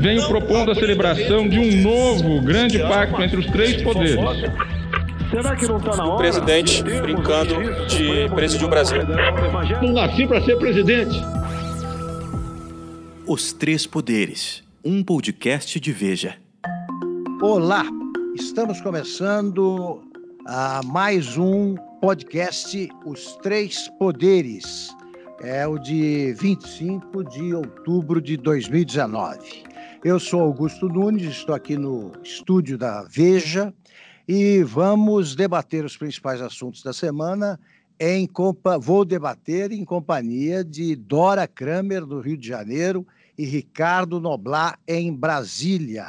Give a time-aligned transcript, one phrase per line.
[0.00, 4.16] venho propondo a celebração de um novo grande pacto entre os três poderes.
[5.30, 6.14] Será que não está na hora?
[6.14, 7.54] O presidente brincando
[7.86, 9.02] de presidir o Brasil.
[9.82, 11.14] Não nasci para ser presidente.
[13.26, 16.34] Os Três Poderes, um podcast de Veja.
[17.42, 17.84] Olá,
[18.34, 20.02] estamos começando
[20.46, 24.88] a mais um podcast Os Três Poderes.
[25.42, 29.69] É o de 25 de outubro de 2019.
[30.02, 33.74] Eu sou Augusto Nunes, estou aqui no estúdio da Veja
[34.26, 37.60] e vamos debater os principais assuntos da semana.
[37.98, 38.78] Em compa...
[38.78, 43.06] Vou debater em companhia de Dora Kramer, do Rio de Janeiro,
[43.36, 46.06] e Ricardo Noblar, em Brasília.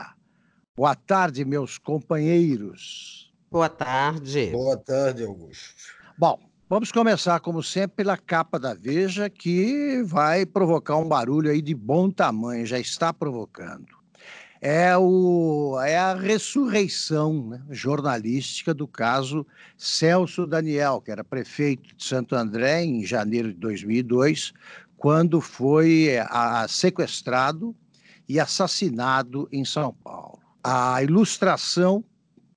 [0.73, 3.30] Boa tarde, meus companheiros.
[3.52, 4.52] Boa tarde.
[4.52, 5.91] Boa tarde, Augusto.
[6.17, 6.39] Bom,
[6.71, 11.75] vamos começar, como sempre, pela capa da Veja, que vai provocar um barulho aí de
[11.75, 13.88] bom tamanho, já está provocando.
[14.61, 19.45] É, o, é a ressurreição né, jornalística do caso
[19.77, 24.53] Celso Daniel, que era prefeito de Santo André em janeiro de 2002,
[24.95, 27.75] quando foi eh, a, sequestrado
[28.30, 30.39] e assassinado em São Paulo.
[30.64, 32.02] A ilustração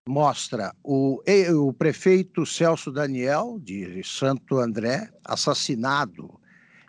[0.07, 1.23] mostra o,
[1.55, 6.39] o prefeito Celso Daniel, de Santo André, assassinado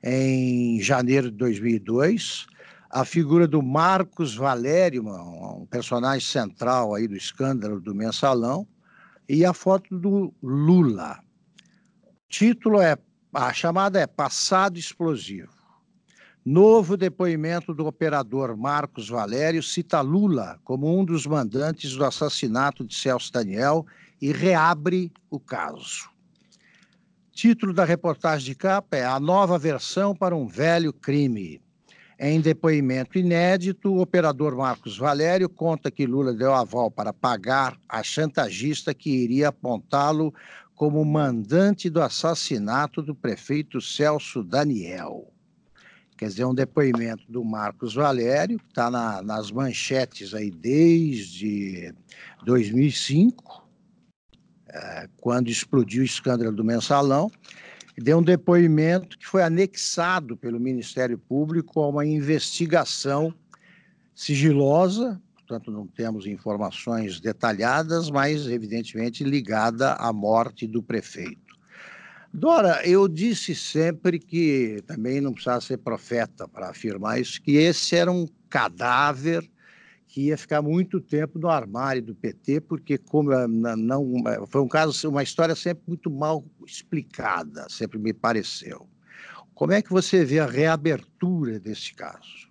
[0.03, 2.45] em janeiro de 2002,
[2.91, 8.67] a figura do Marcos Valério, um personagem central aí do escândalo do mensalão,
[9.27, 11.19] e a foto do Lula.
[12.03, 12.97] O título é
[13.33, 15.54] a chamada é Passado Explosivo.
[16.47, 22.93] Novo depoimento do operador Marcos Valério cita Lula como um dos mandantes do assassinato de
[22.93, 23.83] Celso Daniel
[24.21, 26.07] e reabre o caso.
[27.31, 31.59] Título da reportagem de capa é A Nova Versão para um Velho Crime.
[32.19, 38.03] Em depoimento inédito, o operador Marcos Valério conta que Lula deu aval para pagar a
[38.03, 40.31] chantagista que iria apontá-lo
[40.75, 45.34] como mandante do assassinato do prefeito Celso Daniel.
[46.17, 51.93] Quer dizer, um depoimento do Marcos Valério, que está na, nas manchetes aí desde
[52.43, 53.67] 2005,
[54.69, 57.29] é, quando explodiu o escândalo do mensalão,
[57.97, 63.33] deu um depoimento que foi anexado pelo Ministério Público a uma investigação
[64.13, 71.44] sigilosa portanto não temos informações detalhadas, mas evidentemente ligada à morte do prefeito.
[72.35, 77.95] Dora, eu disse sempre que também não precisava ser profeta para afirmar isso, que esse
[77.95, 79.49] era um cadáver
[80.05, 84.67] que ia ficar muito tempo no armário do PT, porque como eh, não foi um
[84.67, 88.85] caso, uma história sempre muito mal explicada, sempre me pareceu.
[89.53, 92.49] Como é que você vê a reabertura desse caso?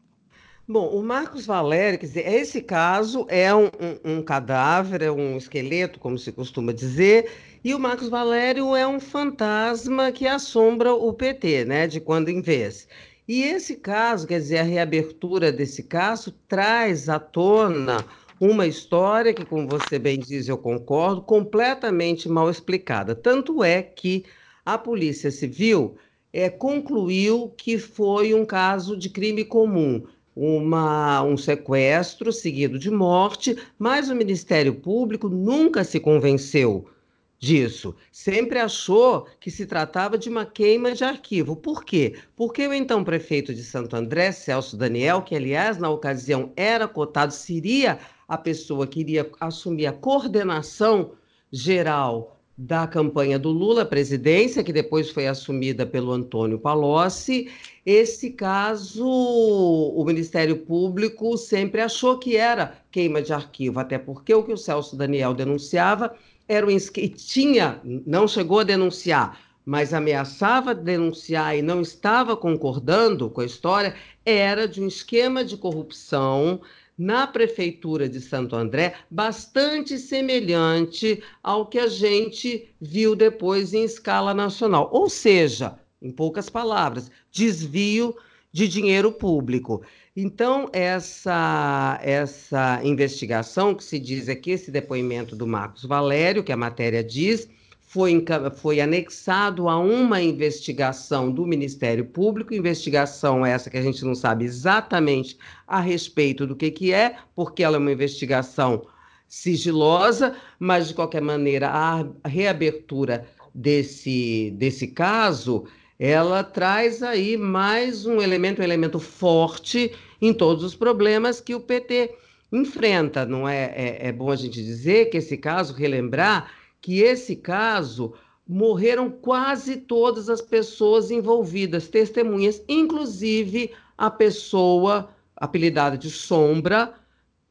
[0.66, 5.36] Bom, o Marcos Valério, quer dizer, esse caso é um, um, um, cadáver, é um
[5.36, 7.30] esqueleto, como se costuma dizer,
[7.64, 12.42] e o Marcos Valério é um fantasma que assombra o PT, né, de quando em
[12.42, 12.86] vez.
[13.26, 18.04] E esse caso, quer dizer, a reabertura desse caso traz à tona
[18.38, 23.14] uma história que, como você bem diz, eu concordo, completamente mal explicada.
[23.14, 24.26] Tanto é que
[24.62, 25.96] a Polícia Civil
[26.34, 30.04] é, concluiu que foi um caso de crime comum
[30.36, 36.90] uma, um sequestro seguido de morte, mas o Ministério Público nunca se convenceu
[37.38, 37.94] disso.
[38.10, 41.54] Sempre achou que se tratava de uma queima de arquivo.
[41.56, 42.14] Por quê?
[42.34, 47.32] Porque o então prefeito de Santo André, Celso Daniel, que aliás na ocasião era cotado,
[47.32, 51.12] seria a pessoa que iria assumir a coordenação
[51.52, 57.50] geral da campanha do Lula presidência, que depois foi assumida pelo Antônio Palocci.
[57.84, 64.44] Esse caso, o Ministério Público sempre achou que era queima de arquivo, até porque o
[64.44, 66.14] que o Celso Daniel denunciava
[66.48, 73.30] era um que tinha, não chegou a denunciar, mas ameaçava denunciar e não estava concordando
[73.30, 73.94] com a história,
[74.24, 76.60] era de um esquema de corrupção
[76.96, 84.32] na prefeitura de Santo André, bastante semelhante ao que a gente viu depois em escala
[84.32, 84.88] nacional.
[84.92, 88.14] Ou seja, em poucas palavras, desvio
[88.52, 89.82] de dinheiro público.
[90.16, 96.56] Então, essa, essa investigação, que se diz aqui, esse depoimento do Marcos Valério, que a
[96.56, 97.48] matéria diz,
[97.80, 98.24] foi,
[98.56, 104.44] foi anexado a uma investigação do Ministério Público, investigação essa que a gente não sabe
[104.44, 108.86] exatamente a respeito do que, que é, porque ela é uma investigação
[109.26, 115.64] sigilosa, mas de qualquer maneira a reabertura desse, desse caso
[115.98, 121.60] ela traz aí mais um elemento, um elemento forte em todos os problemas que o
[121.60, 122.14] PT
[122.52, 123.24] enfrenta.
[123.24, 126.50] Não é, é, é bom a gente dizer que esse caso, relembrar
[126.80, 128.14] que esse caso
[128.46, 136.92] morreram quase todas as pessoas envolvidas, testemunhas, inclusive a pessoa apelidada de Sombra,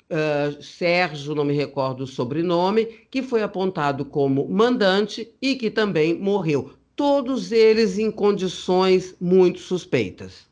[0.10, 6.14] uh, Sérgio, não me recordo o sobrenome, que foi apontado como mandante e que também
[6.14, 6.74] morreu.
[6.96, 10.46] Todos eles em condições muito suspeitas.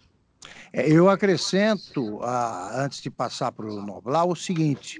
[0.73, 4.99] É, eu acrescento, uh, antes de passar para o Noblar, o seguinte: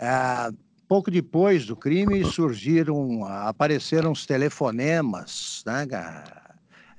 [0.00, 0.56] uh,
[0.86, 5.86] pouco depois do crime surgiram, apareceram os telefonemas né,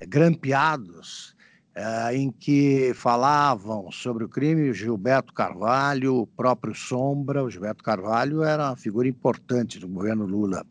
[0.06, 1.34] grampeados
[1.74, 7.44] eh, em que falavam sobre o crime Gilberto Carvalho, o próprio Sombra.
[7.44, 10.66] O Gilberto Carvalho era uma figura importante do governo Lula.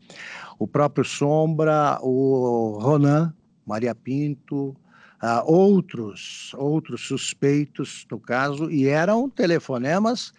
[0.58, 3.32] O próprio Sombra, o Ronan,
[3.66, 4.76] Maria Pinto,
[5.22, 10.32] uh, outros, outros suspeitos no caso, e eram telefonemas,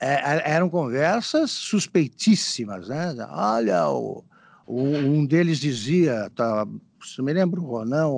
[0.00, 2.88] é, eram conversas suspeitíssimas.
[2.88, 3.14] Né?
[3.30, 4.24] Olha, o,
[4.66, 6.66] o, um deles dizia, tá,
[7.00, 8.08] você me lembra o Ronan,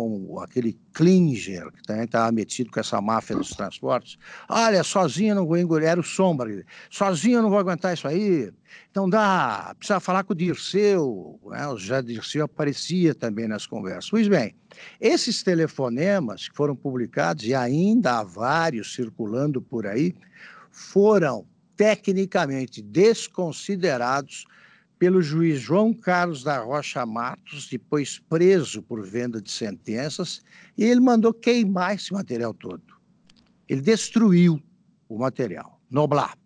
[0.42, 4.18] aquele Klinger, que também estava metido com essa máfia dos transportes?
[4.48, 8.50] Olha, sozinho não vou engolir, era o Sombra, sozinho eu não vou aguentar isso aí.
[8.90, 11.66] Então dá, precisa falar com o Dirceu, né?
[11.68, 14.10] o José Dirceu aparecia também nas conversas.
[14.10, 14.54] Pois bem,
[15.00, 20.14] esses telefonemas que foram publicados, e ainda há vários circulando por aí,
[20.70, 21.46] foram
[21.76, 24.44] tecnicamente desconsiderados
[25.00, 30.43] pelo juiz João Carlos da Rocha Matos, depois preso por venda de sentenças,
[30.76, 32.82] e ele mandou queimar esse material todo.
[33.67, 34.62] Ele destruiu
[35.08, 35.81] o material.
[35.91, 36.37] Noblar.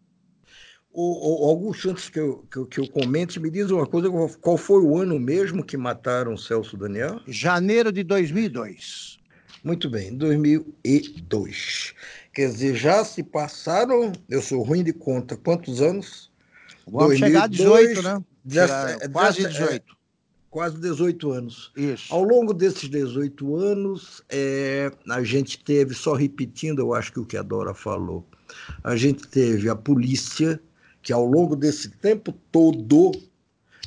[0.92, 4.08] O, o Augusto, antes que eu, que, eu, que eu comente, me diz uma coisa:
[4.40, 7.20] qual foi o ano mesmo que mataram Celso Daniel?
[7.26, 9.18] Janeiro de 2002.
[9.64, 11.92] Muito bem, 2002.
[12.32, 16.30] Quer dizer, já se passaram, eu sou ruim de conta, quantos anos?
[16.86, 18.24] Vamos 2002, chegar a 18, né?
[18.44, 19.74] Dessa, quase 18.
[19.74, 19.80] É,
[20.50, 21.72] quase 18 anos.
[21.76, 22.14] Isso.
[22.14, 27.24] Ao longo desses 18 anos, é, a gente teve, só repetindo, eu acho que o
[27.24, 28.24] que a Dora falou,
[28.82, 30.60] a gente teve a polícia,
[31.02, 33.12] que ao longo desse tempo todo,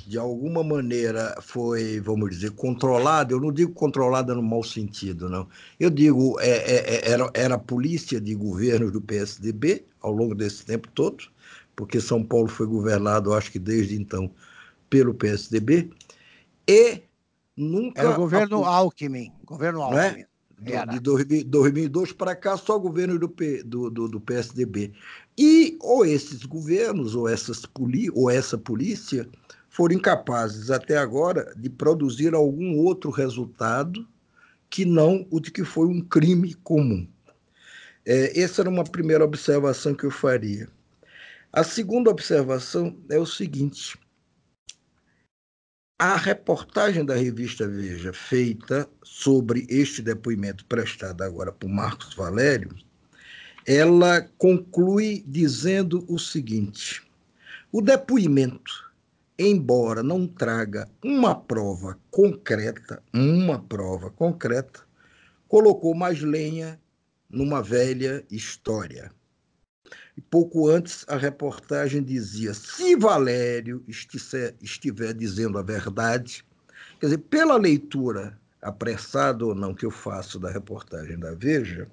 [0.08, 3.34] de alguma maneira foi, vamos dizer, controlada.
[3.34, 5.48] Eu não digo controlada no mau sentido, não.
[5.80, 10.34] Eu digo, é, é, é era, era a polícia de governos do PSDB ao longo
[10.34, 11.26] desse tempo todo,
[11.78, 14.30] porque São Paulo foi governado, acho que desde então,
[14.90, 15.92] pelo PSDB,
[16.68, 17.04] e
[17.56, 18.02] nunca.
[18.02, 18.70] Era o governo a...
[18.70, 19.32] Alckmin.
[19.46, 20.26] Governo Alckmin.
[20.66, 20.86] É?
[20.88, 23.32] De 2002 para cá, só governo do,
[23.64, 24.92] do, do, do, PSDB.
[25.38, 29.30] E ou esses governos, ou, essas poli, ou essa polícia,
[29.70, 34.08] foram incapazes até agora de produzir algum outro resultado
[34.68, 37.08] que não o de que foi um crime comum.
[38.04, 40.68] É, essa era uma primeira observação que eu faria.
[41.52, 43.98] A segunda observação é o seguinte:
[45.98, 52.76] a reportagem da revista Veja, feita sobre este depoimento prestado agora por Marcos Valério,
[53.66, 57.02] ela conclui dizendo o seguinte:
[57.72, 58.94] o depoimento,
[59.40, 64.82] embora não traga uma prova concreta, uma prova concreta,
[65.48, 66.80] colocou mais lenha
[67.30, 69.12] numa velha história.
[70.18, 76.44] E pouco antes, a reportagem dizia: se Valério estiver, estiver dizendo a verdade,
[77.00, 81.88] quer dizer, pela leitura apressada ou não que eu faço da reportagem da Veja,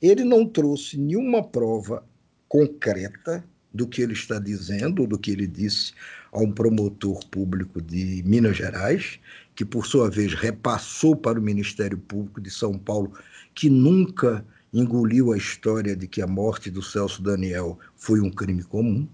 [0.00, 2.02] ele não trouxe nenhuma prova
[2.48, 3.44] concreta
[3.74, 5.92] do que ele está dizendo, do que ele disse
[6.32, 9.20] a um promotor público de Minas Gerais,
[9.54, 13.12] que por sua vez repassou para o Ministério Público de São Paulo,
[13.54, 18.62] que nunca engoliu a história de que a morte do Celso Daniel foi um crime
[18.62, 19.08] comum.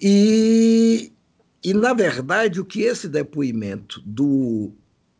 [0.00, 1.12] E,
[1.62, 4.72] e na verdade, o que esse depoimento do,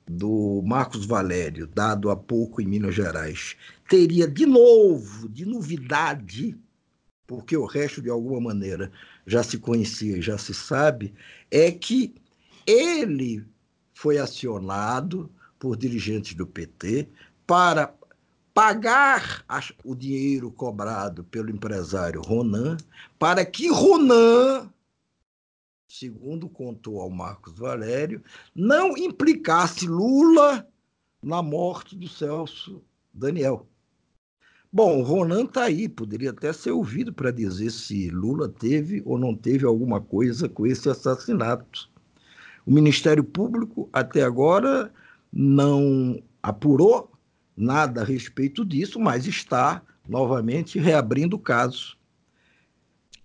[0.07, 3.57] do Marcos Valério, dado há pouco em Minas Gerais,
[3.89, 6.57] teria de novo, de novidade,
[7.27, 8.93] porque o resto, de alguma maneira,
[9.27, 11.15] já se conhecia, já se sabe,
[11.51, 12.15] é que
[12.67, 13.45] ele
[13.95, 17.09] foi acionado por dirigentes do PT
[17.47, 17.95] para
[18.55, 19.45] pagar
[19.85, 22.77] o dinheiro cobrado pelo empresário Ronan,
[23.19, 24.71] para que Ronan,
[25.89, 28.23] segundo contou ao Marcos Valério,
[28.55, 30.67] não implicasse Lula
[31.21, 32.81] na morte do Celso
[33.13, 33.67] Daniel.
[34.73, 39.19] Bom, o Ronan está aí, poderia até ser ouvido para dizer se Lula teve ou
[39.19, 41.89] não teve alguma coisa com esse assassinato.
[42.67, 44.93] O Ministério Público, até agora,
[45.33, 47.14] não apurou
[47.57, 51.97] nada a respeito disso, mas está novamente reabrindo o caso.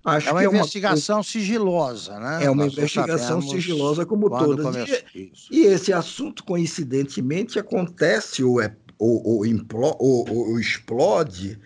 [0.04, 1.24] Acho é uma investigação é uma...
[1.24, 2.46] sigilosa, né?
[2.46, 4.88] É uma Nós investigação sigilosa como todas.
[5.14, 11.60] E, e, esse assunto, coincidentemente, acontece ou, é, ou, ou, implo, ou, ou explode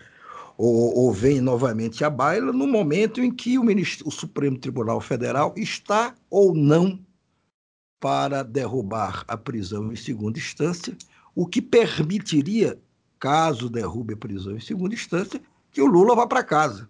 [0.56, 3.64] ou, vem novamente à baila no momento em que o,
[4.04, 6.98] o Supremo Tribunal Federal está ou não
[8.00, 10.96] para derrubar a prisão em segunda instância,
[11.34, 12.78] o que permitiria,
[13.18, 15.40] caso derrube a prisão em segunda instância,
[15.72, 16.88] que o Lula vá para casa.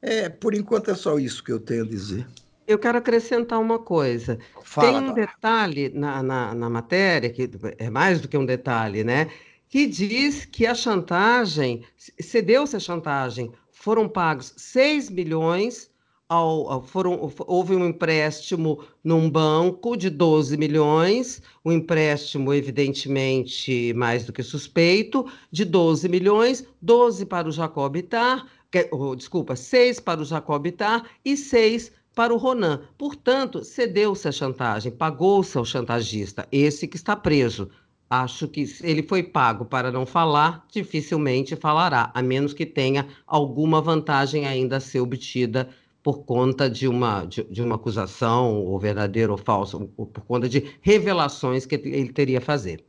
[0.00, 2.26] É, por enquanto é só isso que eu tenho a dizer.
[2.66, 4.38] Eu quero acrescentar uma coisa.
[4.62, 9.02] Fala, Tem um detalhe na, na, na, matéria, que é mais do que um detalhe,
[9.02, 9.28] né?
[9.68, 11.84] Que diz que a chantagem,
[12.20, 15.89] cedeu-se a chantagem, foram pagos 6 milhões,
[16.30, 24.32] ao, foram, houve um empréstimo num banco de 12 milhões, um empréstimo, evidentemente, mais do
[24.32, 30.20] que suspeito, de 12 milhões, 12 para o Jacob Ittar, que, oh, desculpa, seis para
[30.20, 32.82] o Jacob Ittar e seis para o Ronan.
[32.96, 37.68] Portanto, cedeu-se a chantagem, pagou-se ao chantagista, esse que está preso.
[38.08, 43.80] Acho que ele foi pago para não falar, dificilmente falará, a menos que tenha alguma
[43.80, 45.68] vantagem ainda a ser obtida
[46.02, 50.48] por conta de uma, de, de uma acusação, ou verdadeira ou falsa, ou por conta
[50.48, 52.84] de revelações que ele teria a fazer.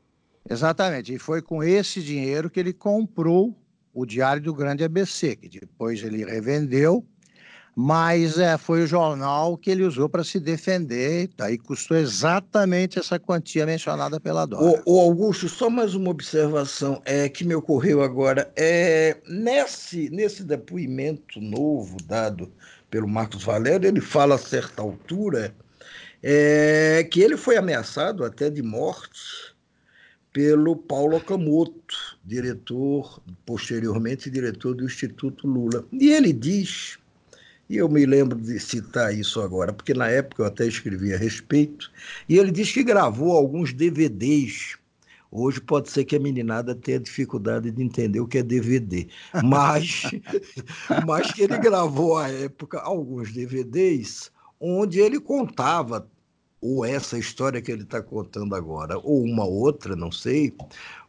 [0.49, 3.55] Exatamente, e foi com esse dinheiro que ele comprou
[3.93, 7.05] o Diário do Grande ABC, que depois ele revendeu,
[7.75, 13.17] mas é, foi o jornal que ele usou para se defender, daí custou exatamente essa
[13.19, 14.81] quantia mencionada pela Dora.
[14.85, 18.51] O, o, Augusto, só mais uma observação é, que me ocorreu agora.
[18.57, 22.51] É, nesse, nesse depoimento novo dado
[22.91, 25.55] pelo Marcos Valério, ele fala a certa altura
[26.21, 29.55] é, que ele foi ameaçado até de morte
[30.31, 35.85] pelo Paulo Okamoto, diretor, posteriormente diretor do Instituto Lula.
[35.91, 36.97] E ele diz,
[37.69, 41.17] e eu me lembro de citar isso agora, porque na época eu até escrevi a
[41.17, 41.91] respeito,
[42.29, 44.77] e ele diz que gravou alguns DVDs.
[45.31, 49.07] Hoje pode ser que a meninada tenha dificuldade de entender o que é DVD,
[49.43, 50.03] mas,
[51.07, 56.07] mas que ele gravou à época alguns DVDs onde ele contava
[56.61, 60.53] ou essa história que ele está contando agora, ou uma outra, não sei,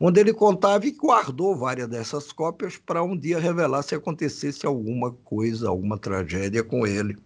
[0.01, 5.13] onde ele contava e guardou várias dessas cópias para um dia revelar se acontecesse alguma
[5.13, 7.19] coisa, alguma tragédia com ele.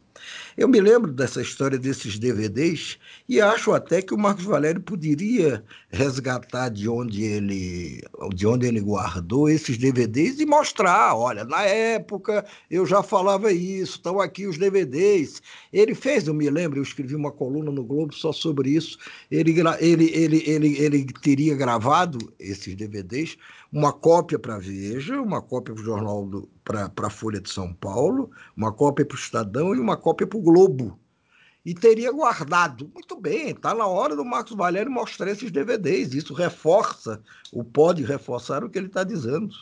[0.57, 5.63] Eu me lembro dessa história desses DVDs e acho até que o Marcos Valério poderia
[5.91, 8.03] resgatar de onde ele,
[8.35, 13.97] de onde ele guardou esses DVDs e mostrar, olha, na época eu já falava isso,
[13.97, 15.43] estão aqui os DVDs.
[15.73, 18.99] Ele fez, eu me lembro, eu escrevi uma coluna no Globo só sobre isso.
[19.31, 23.37] Ele, ele, ele, ele, ele teria gravado esses DVDs
[23.77, 27.75] uma cópia para a Veja, uma cópia para o jornal para a Folha de São
[27.75, 30.99] Paulo, uma cópia para o Estadão e uma cópia para o Globo.
[31.63, 32.91] E teria guardado.
[32.95, 36.15] Muito bem, está na hora do Marcos Valério mostrar esses DVDs.
[36.15, 37.21] Isso reforça,
[37.53, 39.55] ou pode reforçar o que ele está dizendo.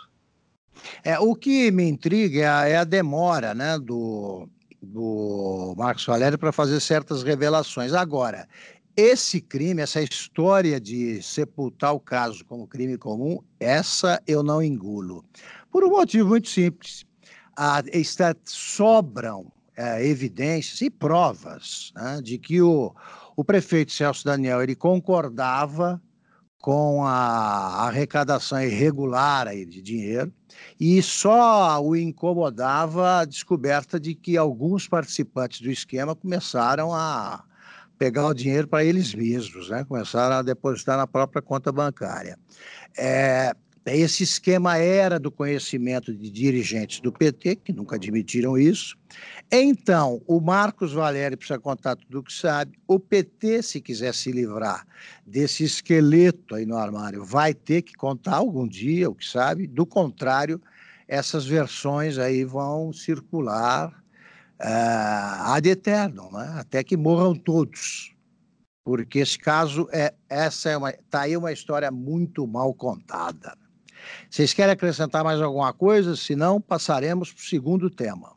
[1.02, 4.48] É, o que me intriga é a, é a demora né, do,
[4.80, 7.92] do Marcos Valério para fazer certas revelações.
[7.92, 8.46] Agora,
[8.96, 15.24] esse crime, essa história de sepultar o caso como crime comum, essa eu não engulo.
[15.70, 17.04] Por um motivo muito simples.
[17.56, 22.94] Ah, está, sobram é, evidências e provas né, de que o,
[23.36, 26.00] o prefeito Celso Daniel ele concordava
[26.60, 30.32] com a arrecadação irregular aí de dinheiro
[30.80, 37.44] e só o incomodava a descoberta de que alguns participantes do esquema começaram a
[37.98, 39.84] pegar o dinheiro para eles mesmos, né?
[39.84, 42.38] começaram a depositar na própria conta bancária.
[42.96, 43.52] É,
[43.86, 48.96] esse esquema era do conhecimento de dirigentes do PT, que nunca admitiram isso.
[49.52, 52.78] Então, o Marcos Valério precisa contar tudo o que sabe.
[52.88, 54.86] O PT, se quiser se livrar
[55.26, 59.66] desse esqueleto aí no armário, vai ter que contar algum dia o que sabe.
[59.66, 60.60] Do contrário,
[61.06, 63.90] essas versões aí vão circular
[64.60, 66.56] uh, ad eternum, né?
[66.58, 68.12] até que morram todos.
[68.84, 73.56] Porque esse caso é essa é uma tá aí uma história muito mal contada.
[74.28, 76.16] Vocês querem acrescentar mais alguma coisa?
[76.16, 78.34] Se não, passaremos para o segundo tema.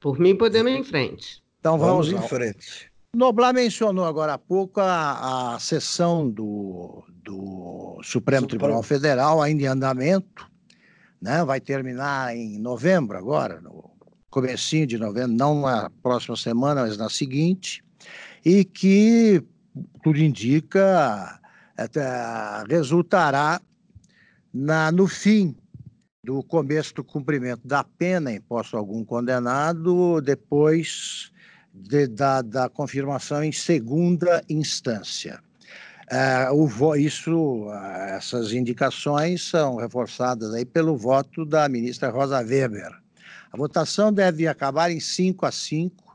[0.00, 1.42] Por mim, podemos ir em frente.
[1.58, 2.90] Então vamos, vamos em frente.
[3.14, 9.62] Noblar mencionou agora há pouco a, a sessão do, do Supremo, Supremo Tribunal Federal, ainda
[9.64, 10.48] em andamento,
[11.20, 11.44] né?
[11.44, 13.89] vai terminar em novembro agora, no
[14.30, 17.82] comecinho de novembro, não na próxima semana, mas na seguinte,
[18.44, 19.42] e que
[20.02, 21.40] tudo indica
[22.68, 23.60] resultará
[24.52, 25.56] na, no fim
[26.22, 31.32] do começo do cumprimento da pena imposta a algum condenado depois
[31.72, 35.40] de, da, da confirmação em segunda instância.
[36.10, 37.66] É, o, isso,
[38.08, 42.99] essas indicações são reforçadas aí pelo voto da ministra Rosa Weber.
[43.52, 46.10] A votação deve acabar em 5 a 5.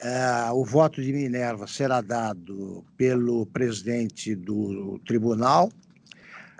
[0.00, 5.70] É, o voto de Minerva será dado pelo presidente do tribunal,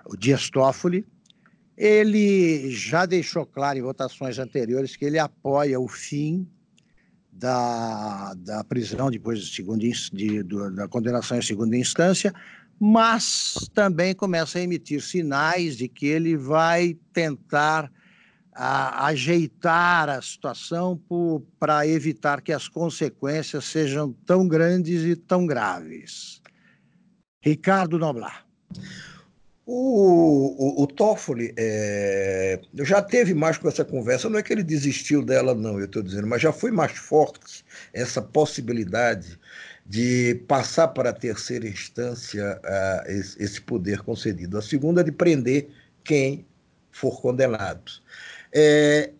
[0.06, 1.06] o Dias Toffoli.
[1.76, 6.46] Ele já deixou claro em votações anteriores que ele apoia o fim
[7.32, 10.42] da, da prisão depois de segunda, de,
[10.74, 12.32] da condenação em segunda instância,
[12.78, 17.90] mas também começa a emitir sinais de que ele vai tentar
[18.54, 21.00] a, ajeitar a situação
[21.58, 26.40] para evitar que as consequências sejam tão grandes e tão graves.
[27.40, 28.46] Ricardo Noblar.
[29.64, 34.64] O, o, o Toffoli é, já teve mais com essa conversa, não é que ele
[34.64, 39.38] desistiu dela, não, eu estou dizendo, mas já foi mais forte essa possibilidade
[39.86, 42.60] de passar para a terceira instância
[43.06, 44.58] esse, esse, poder concedido.
[44.58, 45.68] A segunda é de prender
[46.04, 46.44] quem
[46.90, 47.92] for condenado.
[48.52, 49.12] É,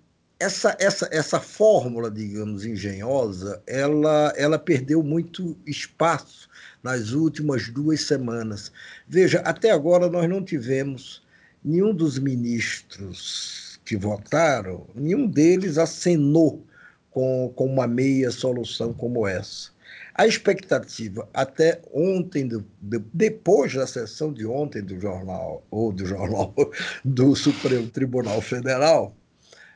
[0.43, 6.49] essa, essa, essa fórmula, digamos, engenhosa, ela, ela perdeu muito espaço
[6.83, 8.73] nas últimas duas semanas.
[9.07, 11.23] Veja, até agora nós não tivemos
[11.65, 16.65] nenhum dos ministros que votaram, nenhum deles acenou
[17.11, 19.71] com, com uma meia solução como essa.
[20.15, 26.05] A expectativa até ontem, do, de, depois da sessão de ontem do jornal, ou do
[26.05, 26.53] jornal
[27.05, 29.15] do Supremo Tribunal Federal,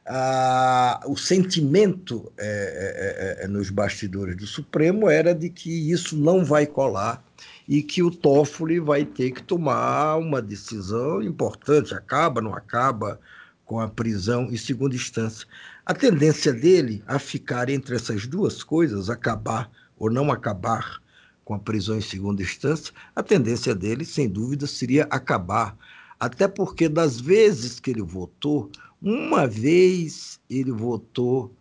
[0.09, 6.17] ah, o sentimento é, é, é, é, nos bastidores do Supremo era de que isso
[6.17, 7.25] não vai colar
[7.67, 13.19] e que o Toffoli vai ter que tomar uma decisão importante, acaba, não acaba
[13.65, 15.45] com a prisão em segunda instância.
[15.85, 21.03] A tendência dele a ficar entre essas duas coisas, acabar ou não acabar
[21.45, 25.77] com a prisão em segunda instância, a tendência dele, sem dúvida, seria acabar.
[26.19, 28.71] Até porque das vezes que ele votou,
[29.07, 31.55] uma vez ele votou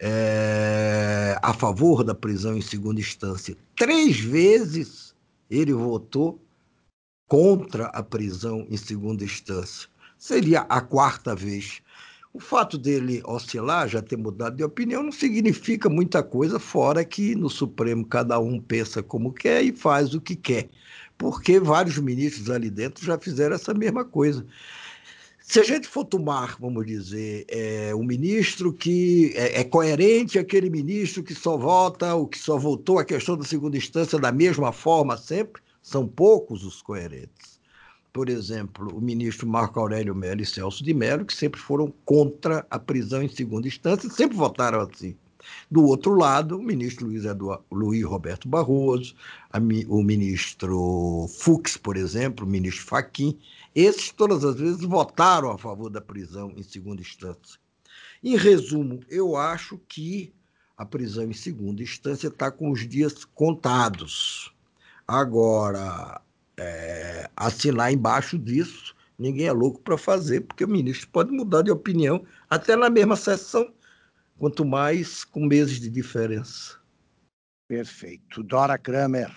[0.00, 3.56] é, a favor da prisão em segunda instância.
[3.76, 5.14] Três vezes
[5.48, 6.42] ele votou
[7.28, 9.88] contra a prisão em segunda instância.
[10.18, 11.80] Seria a quarta vez.
[12.34, 17.36] O fato dele oscilar, já ter mudado de opinião, não significa muita coisa, fora que
[17.36, 20.68] no Supremo cada um pensa como quer e faz o que quer.
[21.16, 24.44] Porque vários ministros ali dentro já fizeram essa mesma coisa.
[25.50, 30.68] Se a gente for tomar, vamos dizer, é, um ministro que é, é, coerente, aquele
[30.68, 34.72] ministro que só vota, o que só votou a questão da segunda instância da mesma
[34.72, 37.58] forma sempre, são poucos os coerentes.
[38.12, 42.66] Por exemplo, o ministro Marco Aurélio Melo e Celso de Mello, que sempre foram contra
[42.70, 45.16] a prisão em segunda instância, sempre votaram assim.
[45.70, 49.14] Do outro lado, o ministro Luiz, Eduardo, Luiz Roberto Barroso,
[49.50, 49.58] a,
[49.88, 53.38] o ministro Fux, por exemplo, o ministro Faquim,
[53.80, 57.60] esses, todas as vezes, votaram a favor da prisão em segunda instância.
[58.22, 60.34] Em resumo, eu acho que
[60.76, 64.54] a prisão em segunda instância está com os dias contados.
[65.06, 66.20] Agora,
[66.56, 71.70] é, assinar embaixo disso, ninguém é louco para fazer, porque o ministro pode mudar de
[71.70, 73.72] opinião até na mesma sessão,
[74.38, 76.78] quanto mais com meses de diferença.
[77.68, 78.42] Perfeito.
[78.42, 79.30] Dora Kramer.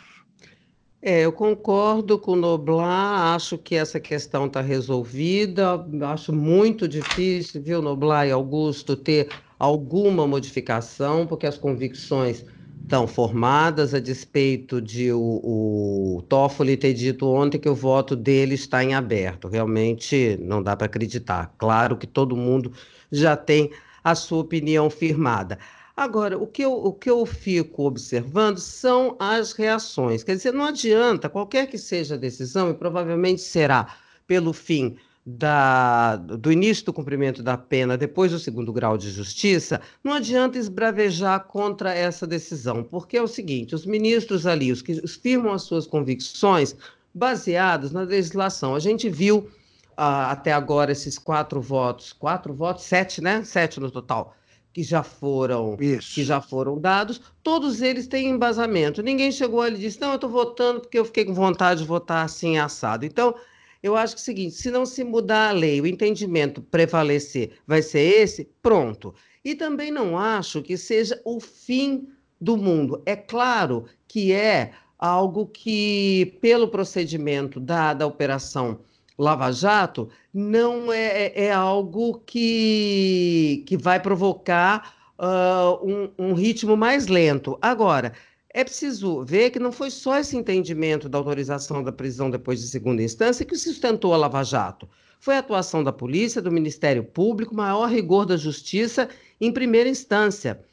[1.03, 7.61] É, eu concordo com o Noblar, acho que essa questão está resolvida, acho muito difícil,
[7.61, 12.45] viu, Noblar e Augusto, ter alguma modificação, porque as convicções
[12.83, 18.53] estão formadas, a despeito de o, o Toffoli ter dito ontem que o voto dele
[18.53, 19.47] está em aberto.
[19.47, 21.55] Realmente não dá para acreditar.
[21.57, 22.71] Claro que todo mundo
[23.11, 23.71] já tem
[24.03, 25.57] a sua opinião firmada.
[25.95, 30.23] Agora, o que, eu, o que eu fico observando são as reações.
[30.23, 36.15] Quer dizer, não adianta, qualquer que seja a decisão, e provavelmente será pelo fim da,
[36.15, 41.45] do início do cumprimento da pena depois do segundo grau de justiça, não adianta esbravejar
[41.45, 45.85] contra essa decisão, porque é o seguinte: os ministros ali, os que firmam as suas
[45.85, 46.75] convicções
[47.13, 48.73] baseados na legislação.
[48.73, 49.49] A gente viu
[49.95, 53.43] ah, até agora esses quatro votos, quatro votos, sete, né?
[53.43, 54.35] Sete no total
[54.73, 56.15] que já foram Isso.
[56.15, 59.03] que já foram dados, todos eles têm embasamento.
[59.03, 61.87] Ninguém chegou ali e disse: "Não, eu estou votando porque eu fiquei com vontade de
[61.87, 63.05] votar assim assado".
[63.05, 63.35] Então,
[63.83, 67.53] eu acho que é o seguinte, se não se mudar a lei, o entendimento prevalecer,
[67.65, 69.13] vai ser esse, pronto.
[69.43, 72.07] E também não acho que seja o fim
[72.39, 73.01] do mundo.
[73.05, 78.79] É claro que é algo que, pelo procedimento da, da operação
[79.17, 86.75] Lava Jato não é, é, é algo que, que vai provocar uh, um, um ritmo
[86.75, 87.57] mais lento.
[87.61, 88.13] Agora,
[88.53, 92.67] é preciso ver que não foi só esse entendimento da autorização da prisão depois de
[92.67, 94.89] segunda instância que sustentou a Lava Jato.
[95.19, 99.07] Foi a atuação da polícia, do Ministério Público, maior rigor da justiça
[99.39, 100.65] em primeira instância.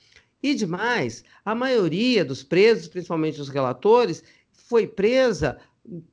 [0.42, 5.58] E demais, a maioria dos presos, principalmente os relatores, foi presa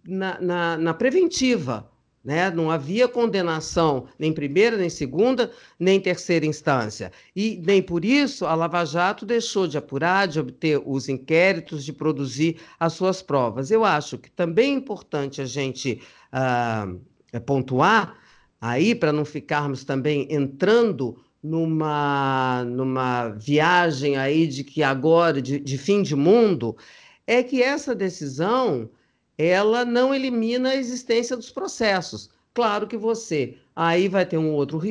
[0.06, 1.90] na, na, na preventiva.
[2.26, 2.50] Né?
[2.50, 7.12] Não havia condenação nem primeira, nem segunda, nem terceira instância.
[7.36, 11.94] E nem por isso a Lava Jato deixou de apurar, de obter os inquéritos, de
[11.94, 13.70] produzir as suas provas.
[13.70, 16.02] Eu acho que também é importante a gente
[16.34, 18.18] uh, pontuar
[18.60, 25.78] aí, para não ficarmos também entrando numa, numa viagem aí de que agora, de, de
[25.78, 26.76] fim de mundo,
[27.28, 28.90] é que essa decisão
[29.38, 32.30] ela não elimina a existência dos processos.
[32.54, 34.82] Claro que você aí vai ter um outro,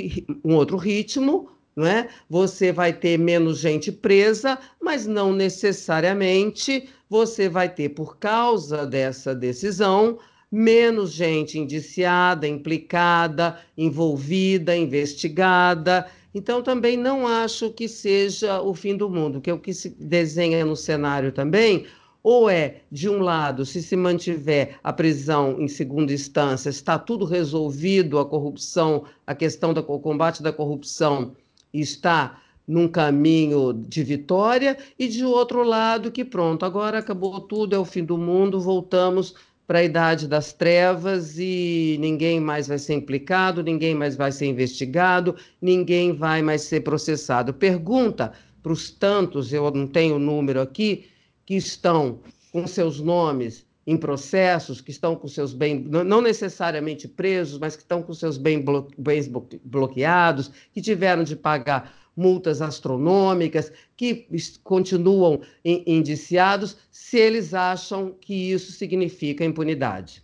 [0.45, 2.09] um outro ritmo, não é?
[2.29, 9.35] Você vai ter menos gente presa, mas não necessariamente você vai ter, por causa dessa
[9.35, 10.19] decisão,
[10.51, 16.07] menos gente indiciada, implicada, envolvida, investigada.
[16.33, 19.89] Então, também não acho que seja o fim do mundo, que é o que se
[19.89, 21.87] desenha no cenário também,
[22.25, 27.27] ou é, de um lado, se se mantiver a prisão em segunda instância, está tudo
[27.27, 31.37] resolvido, a corrupção, a questão do combate da corrupção
[31.71, 37.79] está num caminho de vitória, e de outro lado, que pronto, agora acabou tudo, é
[37.79, 39.35] o fim do mundo, voltamos
[39.67, 44.47] para a idade das trevas e ninguém mais vai ser implicado, ninguém mais vai ser
[44.47, 47.53] investigado, ninguém vai mais ser processado.
[47.53, 48.33] Pergunta
[48.63, 51.05] para os tantos, eu não tenho o número aqui,
[51.45, 52.21] que estão
[52.53, 57.83] com seus nomes em processos, que estão com seus bens, não necessariamente presos, mas que
[57.83, 59.29] estão com seus bens
[59.63, 64.27] bloqueados, que tiveram de pagar multas astronômicas, que
[64.63, 70.23] continuam indiciados, se eles acham que isso significa impunidade.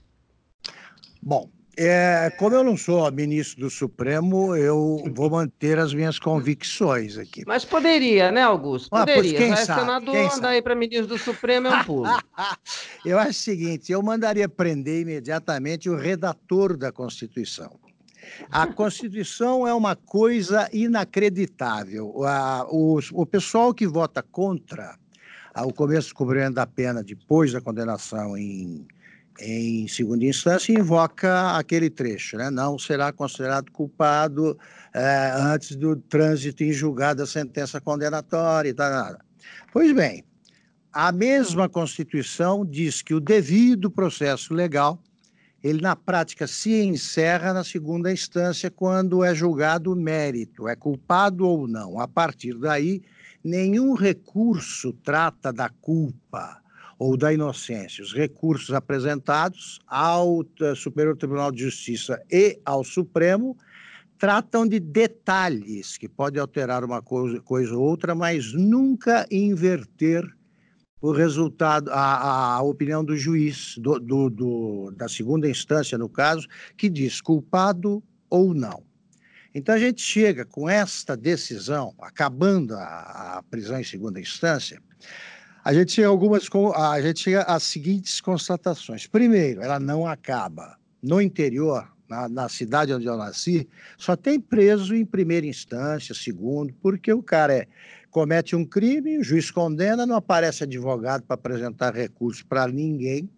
[1.20, 7.16] Bom, é, como eu não sou ministro do Supremo, eu vou manter as minhas convicções
[7.16, 7.44] aqui.
[7.46, 8.90] Mas poderia, né, Augusto?
[8.90, 9.38] Poderia.
[9.38, 12.06] Ah, quem é sabe, senador, quem aí para ministro do Supremo é um pulo.
[13.04, 17.78] eu acho o seguinte: eu mandaria prender imediatamente o redator da Constituição.
[18.50, 22.12] A Constituição é uma coisa inacreditável.
[22.70, 24.96] o, o pessoal que vota contra
[25.56, 28.86] o começo do cumprimento da pena depois da condenação em
[29.40, 32.50] em segunda instância, invoca aquele trecho, né?
[32.50, 34.58] não será considerado culpado
[34.94, 39.16] é, antes do trânsito em julgado da sentença condenatória e tal.
[39.72, 40.24] Pois bem,
[40.92, 45.02] a mesma Constituição diz que o devido processo legal,
[45.62, 51.46] ele na prática se encerra na segunda instância quando é julgado o mérito, é culpado
[51.46, 52.00] ou não.
[52.00, 53.02] A partir daí,
[53.42, 56.60] nenhum recurso trata da culpa
[57.00, 58.04] ou da inocência.
[58.04, 60.44] Os recursos apresentados ao
[60.76, 63.56] Superior Tribunal de Justiça e ao Supremo
[64.18, 70.22] tratam de detalhes que podem alterar uma coisa, coisa ou outra, mas nunca inverter
[71.00, 76.46] o resultado, a, a opinião do juiz, do, do, do, da segunda instância, no caso,
[76.76, 78.84] que diz culpado ou não.
[79.54, 84.82] Então a gente chega com esta decisão, acabando a, a prisão em segunda instância,
[85.62, 89.06] a gente chega algumas a gente chega às seguintes constatações.
[89.06, 90.78] Primeiro, ela não acaba.
[91.02, 96.74] No interior, na, na, cidade onde eu nasci, só tem preso em primeira instância, segundo,
[96.82, 97.66] porque o cara é,
[98.10, 103.30] comete um crime, o juiz condena, não aparece advogado para apresentar recurso para ninguém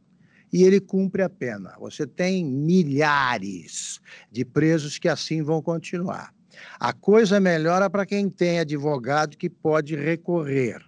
[0.53, 1.75] e ele cumpre a pena.
[1.79, 6.35] Você tem milhares de presos que assim vão continuar.
[6.79, 10.83] A coisa melhora para quem tem advogado que pode recorrer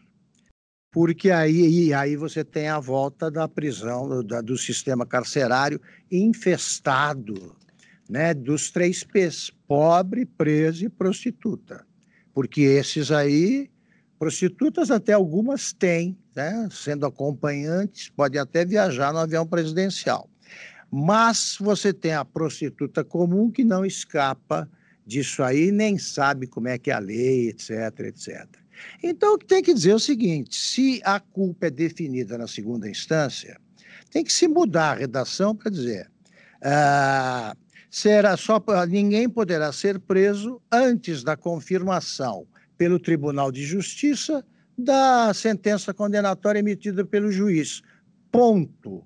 [0.94, 7.57] porque aí, aí você tem a volta da prisão, do, sistema carcerário infestado
[8.09, 11.85] né, dos três P's: pobre, preso e prostituta.
[12.33, 13.68] Porque esses aí,
[14.20, 20.30] prostitutas até algumas têm, né, sendo acompanhantes, podem até viajar no avião presidencial.
[20.92, 24.70] Mas você tem a prostituta comum que não escapa
[25.04, 28.63] disso aí, nem sabe como é que é a lei, etc, etc.
[29.02, 33.58] Então, tem que dizer o seguinte: se a culpa é definida na segunda instância,
[34.10, 36.10] tem que se mudar a redação para dizer.
[36.62, 37.56] Ah,
[37.90, 44.44] será só ninguém poderá ser preso antes da confirmação pelo Tribunal de Justiça
[44.76, 47.82] da sentença condenatória emitida pelo juiz.
[48.30, 49.04] Ponto.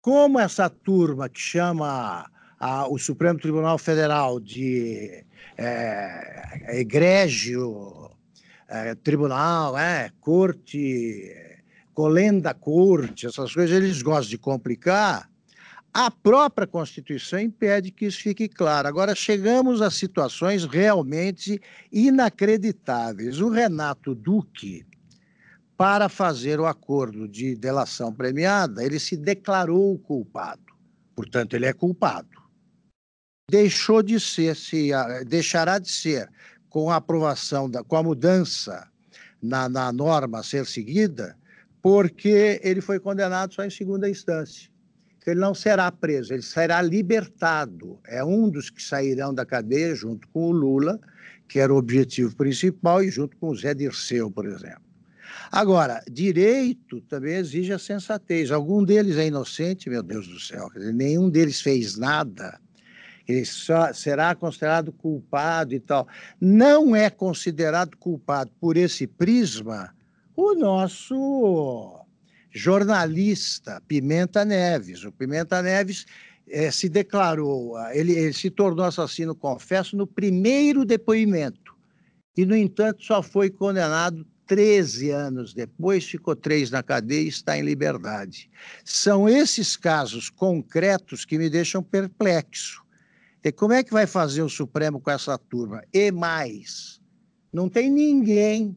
[0.00, 5.24] Como essa turma que chama a, o Supremo Tribunal Federal de
[5.56, 8.05] é, egrégio,
[8.68, 11.34] é, tribunal, é, corte,
[11.94, 15.30] colenda corte, essas coisas, eles gostam de complicar.
[15.98, 18.86] A própria Constituição impede que isso fique claro.
[18.86, 21.58] Agora, chegamos a situações realmente
[21.90, 23.40] inacreditáveis.
[23.40, 24.84] O Renato Duque,
[25.74, 30.60] para fazer o acordo de delação premiada, ele se declarou culpado.
[31.14, 32.28] Portanto, ele é culpado.
[33.50, 34.90] Deixou de ser, se,
[35.26, 36.28] deixará de ser,
[36.76, 38.86] com a aprovação, da, com a mudança
[39.42, 41.34] na, na norma a ser seguida,
[41.80, 44.68] porque ele foi condenado só em segunda instância.
[45.26, 47.98] Ele não será preso, ele será libertado.
[48.06, 51.00] É um dos que sairão da cadeia junto com o Lula,
[51.48, 54.82] que era o objetivo principal, e junto com o Zé Dirceu, por exemplo.
[55.50, 58.50] Agora, direito também exige a sensatez.
[58.50, 62.60] Algum deles é inocente, meu Deus do céu, nenhum deles fez nada.
[63.28, 66.06] Ele só será considerado culpado e tal.
[66.40, 69.94] Não é considerado culpado por esse prisma
[70.36, 72.04] o nosso
[72.50, 75.04] jornalista Pimenta Neves.
[75.04, 76.06] O Pimenta Neves
[76.48, 81.74] eh, se declarou, ele, ele se tornou assassino, confesso, no primeiro depoimento.
[82.36, 87.58] E, no entanto, só foi condenado 13 anos depois, ficou três na cadeia e está
[87.58, 88.48] em liberdade.
[88.84, 92.84] São esses casos concretos que me deixam perplexo.
[93.46, 95.80] E como é que vai fazer o Supremo com essa turma?
[95.92, 97.00] E mais,
[97.52, 98.76] não tem ninguém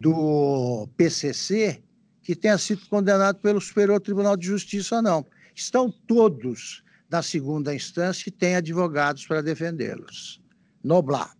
[0.00, 1.82] do PCC
[2.22, 5.26] que tenha sido condenado pelo Superior Tribunal de Justiça, não.
[5.52, 10.40] Estão todos da segunda instância e têm advogados para defendê-los.
[10.84, 11.36] Noblar.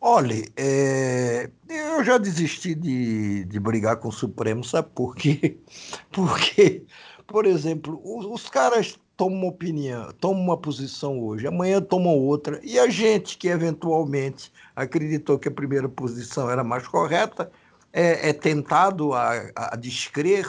[0.00, 5.60] Olha, é, eu já desisti de, de brigar com o Supremo, sabe por quê?
[6.10, 6.84] Porque,
[7.24, 12.60] por exemplo, os, os caras tomam uma opinião, tomam uma posição hoje, amanhã tomam outra,
[12.62, 17.50] e a gente que eventualmente acreditou que a primeira posição era mais correta,
[17.92, 20.46] é, é tentado a, a descrer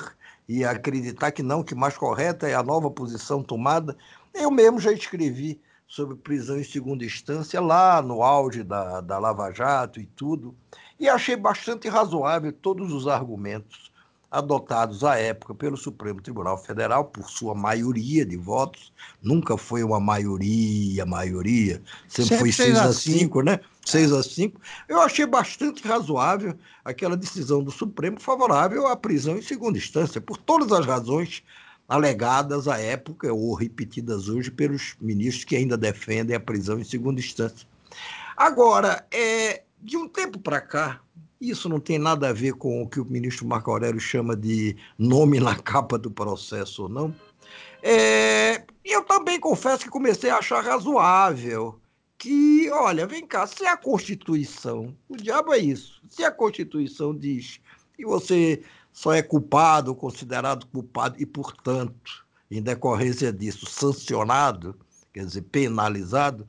[0.47, 3.97] e a acreditar que não, que mais correta é a nova posição tomada.
[4.35, 9.51] Eu mesmo já escrevi sobre prisão em segunda instância, lá no auge da, da Lava
[9.51, 10.55] Jato e tudo,
[10.99, 13.91] e achei bastante razoável todos os argumentos
[14.31, 19.99] adotados à época pelo Supremo Tribunal Federal, por sua maioria de votos, nunca foi uma
[19.99, 23.59] maioria, maioria, sempre, sempre foi 6 a 5, né?
[23.85, 24.61] 6 a 5.
[24.87, 30.37] Eu achei bastante razoável aquela decisão do Supremo favorável à prisão em segunda instância, por
[30.37, 31.43] todas as razões
[31.87, 37.19] alegadas à época ou repetidas hoje pelos ministros que ainda defendem a prisão em segunda
[37.19, 37.67] instância.
[38.37, 41.01] Agora, é, de um tempo para cá,
[41.39, 44.75] isso não tem nada a ver com o que o ministro Marco Aurélio chama de
[44.97, 47.15] nome na capa do processo ou não.
[47.81, 51.79] É, eu também confesso que comecei a achar razoável
[52.17, 57.61] que, olha, vem cá, se a Constituição, o diabo é isso, se a Constituição diz
[57.95, 64.77] que você só é culpado, considerado culpado e, portanto, em decorrência disso, sancionado,
[65.13, 66.45] quer dizer, penalizado,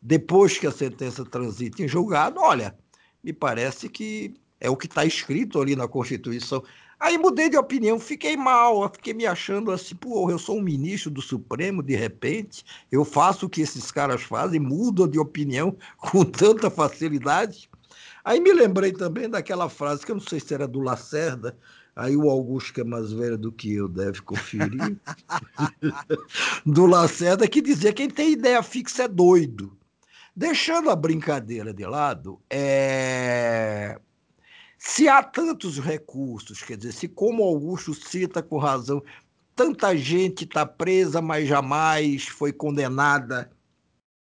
[0.00, 2.76] depois que a sentença transita em julgado, olha,
[3.22, 6.62] me parece que é o que está escrito ali na Constituição.
[6.98, 11.10] Aí mudei de opinião, fiquei mal, fiquei me achando assim, pô, eu sou um ministro
[11.10, 16.24] do Supremo, de repente, eu faço o que esses caras fazem, mudo de opinião com
[16.24, 17.68] tanta facilidade.
[18.24, 21.56] Aí me lembrei também daquela frase, que eu não sei se era do Lacerda,
[21.94, 24.96] Aí o Augusto, que é mais velho do que eu, deve conferir.
[26.64, 29.76] do Lacerda, que dizia: quem tem ideia fixa é doido.
[30.34, 34.00] Deixando a brincadeira de lado, é...
[34.78, 39.02] se há tantos recursos, quer dizer, se como Augusto cita com razão,
[39.54, 43.50] tanta gente está presa, mas jamais foi condenada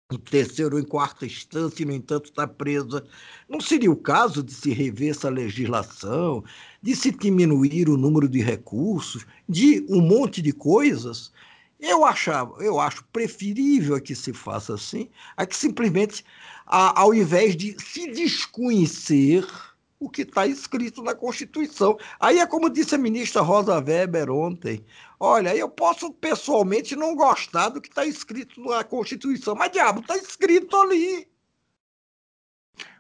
[0.09, 3.05] em terceira ou em quarta instância e, no entanto, está presa.
[3.49, 6.41] Não seria o caso de se rever essa legislação,
[6.81, 11.33] de se diminuir o número de recursos, de um monte de coisas?
[11.79, 16.25] Eu achava, eu acho preferível que se faça assim, a que simplesmente,
[16.65, 19.45] a, ao invés de se desconhecer
[19.99, 21.97] o que está escrito na Constituição.
[22.19, 24.85] Aí é como disse a ministra Rosa Weber ontem.
[25.19, 30.15] Olha, eu posso pessoalmente não gostar do que está escrito na Constituição, mas diabo, está
[30.15, 31.27] escrito ali.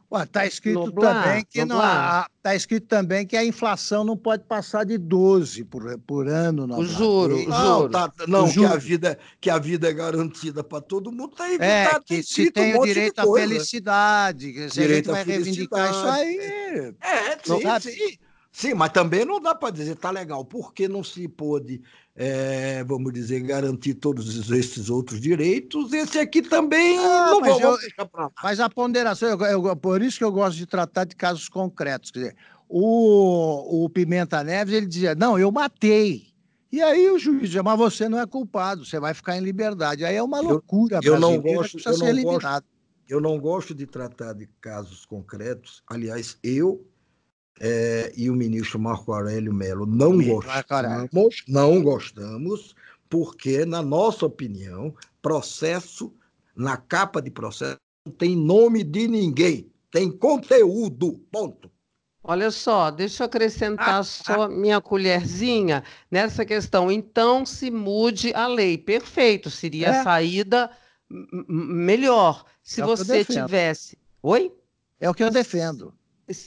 [0.09, 4.85] Está escrito Noblar, também que não tá escrito também que a inflação não pode passar
[4.85, 6.65] de 12 por, por ano.
[6.65, 7.89] Não, o juro, o não, juro.
[7.89, 8.73] Tá, não o que, juro.
[8.73, 11.35] A vida, que a vida é garantida para todo mundo.
[11.35, 14.53] Tá, é, tá que se tem um o direito à felicidade.
[14.53, 16.95] Que se direito a gente vai reivindicar isso aí.
[17.01, 18.17] É, sim, sim.
[18.57, 21.79] Sim, mas também não dá para dizer tá legal, porque não se pôde,
[22.19, 25.93] é, vamos dizer, garantir todos esses outros direitos.
[25.93, 27.57] Esse aqui também ah, não mas
[27.95, 28.31] para lá.
[28.43, 32.09] Mas a ponderação, eu, eu, por isso que eu gosto de tratar de casos concretos.
[32.09, 32.35] Quer dizer,
[32.67, 36.25] o, o Pimenta Neves ele dizia: não, eu matei.
[36.71, 40.03] E aí o juiz diz, mas você não é culpado, você vai ficar em liberdade.
[40.03, 40.99] Aí é uma loucura.
[41.03, 42.65] Eu, eu não gosto, eu não gosto,
[43.07, 45.83] eu não gosto de tratar de casos concretos.
[45.87, 46.83] Aliás, eu
[47.59, 52.75] é, e o ministro Marco Aurélio Melo não gostamos, não gostamos,
[53.09, 56.13] porque, na nossa opinião, processo,
[56.55, 61.71] na capa de processo, não tem nome de ninguém, tem conteúdo, ponto.
[62.29, 64.49] Olha só, deixa eu acrescentar ah, só ah.
[64.49, 66.91] minha colherzinha nessa questão.
[66.91, 68.77] Então, se mude a lei.
[68.77, 69.99] Perfeito, seria é.
[69.99, 70.69] a saída
[71.09, 72.43] melhor.
[72.61, 73.97] Se é você tivesse.
[74.21, 74.51] Oi?
[74.99, 75.93] É o que eu defendo.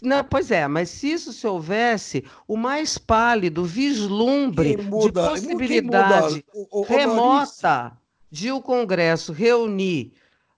[0.02, 6.44] Não, pois é, mas se isso se houvesse, o mais pálido vislumbre muda, de possibilidade
[6.52, 7.96] o, o, remota
[8.30, 10.12] de o Congresso reunir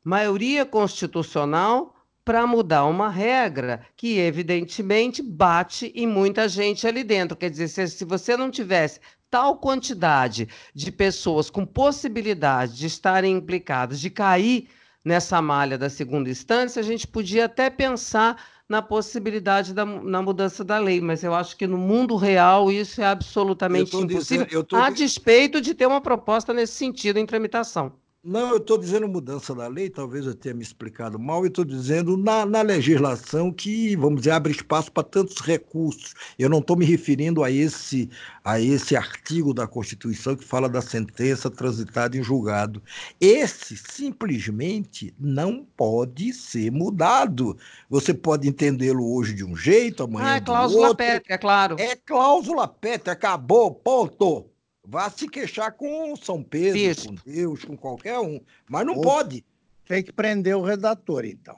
[0.04, 7.36] maioria constitucional para mudar uma regra que, evidentemente, bate em muita gente ali dentro.
[7.36, 13.36] Quer dizer, se, se você não tivesse tal quantidade de pessoas com possibilidade de estarem
[13.36, 14.68] implicadas, de cair
[15.04, 18.36] nessa malha da segunda instância, a gente podia até pensar
[18.72, 23.02] na possibilidade da na mudança da lei, mas eu acho que no mundo real isso
[23.02, 24.76] é absolutamente impossível, dizendo, tô...
[24.76, 27.92] a despeito de ter uma proposta nesse sentido em tramitação.
[28.24, 31.64] Não, eu estou dizendo mudança da lei, talvez eu tenha me explicado mal, eu estou
[31.64, 36.14] dizendo na, na legislação que, vamos dizer, abre espaço para tantos recursos.
[36.38, 38.08] Eu não estou me referindo a esse,
[38.44, 42.80] a esse artigo da Constituição que fala da sentença transitada em julgado.
[43.20, 47.58] Esse simplesmente não pode ser mudado.
[47.90, 51.76] Você pode entendê-lo hoje de um jeito, amanhã ah, é cláusula pétrea, é claro.
[51.76, 54.51] É cláusula pétrea, acabou, ponto.
[54.84, 57.08] Vá se queixar com São Pedro, Isso.
[57.08, 58.40] com Deus, com qualquer um.
[58.68, 59.44] Mas não Ou pode.
[59.86, 61.56] Tem que prender o redator, então.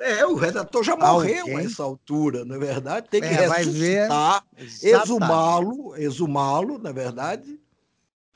[0.00, 1.56] É, o redator já morreu Alguém?
[1.58, 3.08] a essa altura, na é verdade.
[3.10, 4.44] Tem que é, ressuscitar,
[4.82, 7.60] exumá-lo, exumá-lo, na verdade,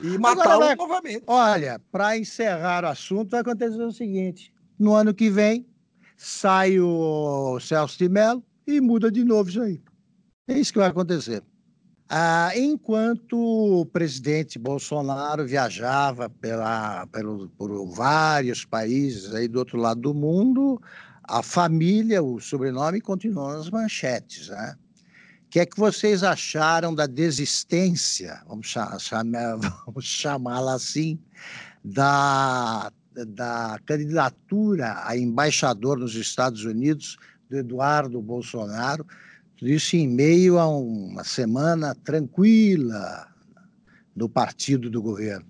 [0.03, 1.25] e matá-lo novamente.
[1.27, 5.67] Olha, para encerrar o assunto, vai acontecer o seguinte: no ano que vem,
[6.17, 9.81] sai o Celso de Mello e muda de novo isso aí.
[10.47, 11.43] É isso que vai acontecer.
[12.09, 13.35] Ah, enquanto
[13.81, 20.81] o presidente Bolsonaro viajava pela, pelo, por vários países aí do outro lado do mundo,
[21.23, 24.49] a família, o sobrenome, continuou nas manchetes.
[24.49, 24.77] Né?
[25.47, 28.75] O que é que vocês acharam da desistência, vamos,
[29.87, 31.19] vamos chamá-la assim,
[31.83, 32.93] da,
[33.29, 37.17] da candidatura a embaixador nos Estados Unidos
[37.49, 39.07] do Eduardo Bolsonaro?
[39.65, 43.27] Tudo isso em meio a uma semana tranquila
[44.15, 45.47] do partido do governo.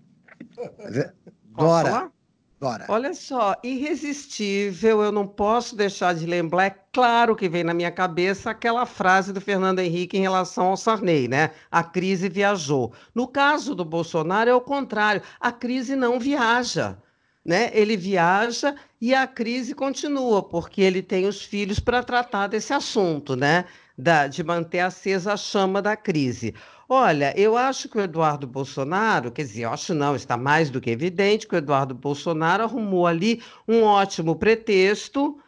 [1.46, 2.12] Dora.
[2.60, 2.86] Dora.
[2.88, 7.90] Olha só, irresistível, eu não posso deixar de lembrar, é claro que vem na minha
[7.90, 11.50] cabeça aquela frase do Fernando Henrique em relação ao Sarney, né?
[11.68, 12.92] A crise viajou.
[13.12, 16.96] No caso do Bolsonaro é o contrário, a crise não viaja.
[17.44, 17.70] Né?
[17.74, 23.36] Ele viaja e a crise continua, porque ele tem os filhos para tratar desse assunto,
[23.36, 23.66] né?
[23.96, 26.54] Da, de manter acesa a chama da crise.
[26.88, 30.80] Olha, eu acho que o Eduardo Bolsonaro, quer dizer, eu acho não, está mais do
[30.80, 35.38] que evidente que o Eduardo Bolsonaro arrumou ali um ótimo pretexto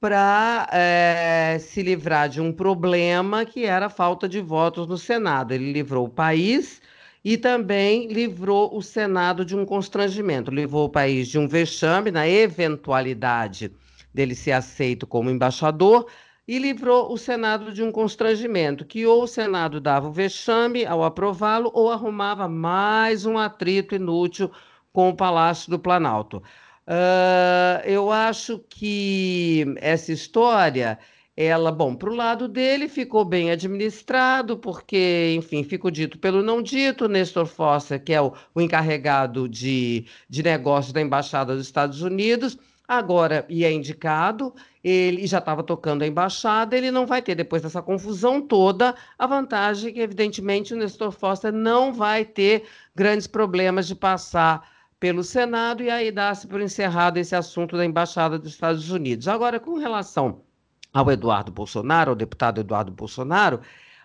[0.00, 4.98] para é, eh, se livrar de um problema que era a falta de votos no
[4.98, 5.52] Senado.
[5.52, 6.80] Ele livrou o país
[7.24, 12.28] e também livrou o Senado de um constrangimento, livrou o país de um vexame na
[12.28, 13.72] eventualidade
[14.14, 16.06] dele ser aceito como embaixador,
[16.46, 21.02] e livrou o Senado de um constrangimento, que ou o Senado dava o vexame ao
[21.02, 24.50] aprová-lo ou arrumava mais um atrito inútil
[24.92, 26.42] com o Palácio do Planalto.
[26.86, 30.98] Uh, eu acho que essa história,
[31.36, 36.62] ela, bom, para o lado dele ficou bem administrado, porque, enfim, fico dito pelo não
[36.62, 42.02] dito, Nestor Foster, que é o, o encarregado de, de negócios da Embaixada dos Estados
[42.02, 42.56] Unidos,
[42.88, 47.62] agora e é indicado, ele já estava tocando a embaixada, ele não vai ter, depois
[47.62, 52.64] dessa confusão toda, a vantagem que, evidentemente, o Nestor Foster não vai ter
[52.94, 54.68] grandes problemas de passar
[54.98, 59.28] pelo Senado e aí dá-se por encerrado esse assunto da embaixada dos Estados Unidos.
[59.28, 60.42] Agora, com relação
[60.92, 63.60] ao Eduardo Bolsonaro, ao deputado Eduardo Bolsonaro,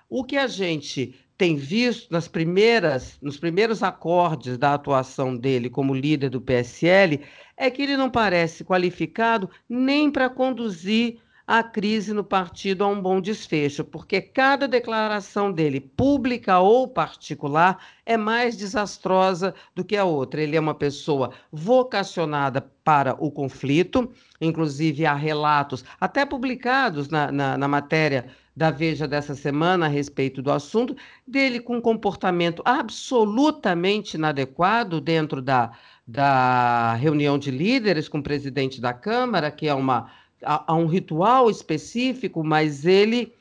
[0.10, 5.92] o que a gente tem visto nas primeiras, nos primeiros acordes da atuação dele como
[5.92, 7.20] líder do PSL
[7.58, 11.18] é que ele não parece qualificado nem para conduzir
[11.48, 17.84] a crise no partido a um bom desfecho, porque cada declaração dele, pública ou particular,
[18.06, 20.44] é mais desastrosa do que a outra.
[20.44, 27.58] Ele é uma pessoa vocacionada para o conflito, inclusive há relatos, até publicados na, na,
[27.58, 30.96] na matéria da Veja dessa semana a respeito do assunto,
[31.26, 35.72] dele com um comportamento absolutamente inadequado dentro da,
[36.06, 40.12] da reunião de líderes com o presidente da Câmara, que é uma
[40.44, 43.34] a, a um ritual específico, mas ele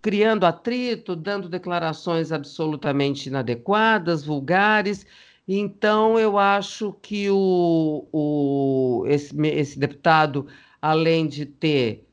[0.00, 5.06] criando atrito, dando declarações absolutamente inadequadas, vulgares.
[5.48, 10.46] Então, eu acho que o, o, esse, esse deputado,
[10.80, 12.06] além de ter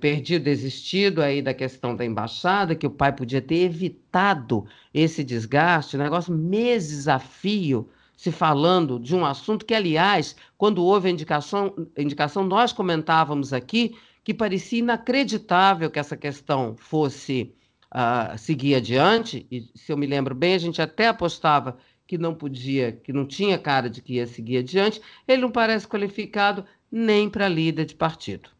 [0.00, 5.96] perdido, desistido aí da questão da embaixada, que o pai podia ter evitado esse desgaste,
[5.96, 11.74] negócio meses a fio, se falando de um assunto que, aliás, quando houve a indicação,
[11.96, 17.54] indicação nós comentávamos aqui que parecia inacreditável que essa questão fosse
[17.94, 22.34] uh, seguir adiante, e se eu me lembro bem, a gente até apostava que não
[22.34, 27.28] podia, que não tinha cara de que ia seguir adiante, ele não parece qualificado nem
[27.28, 28.53] para líder de partido.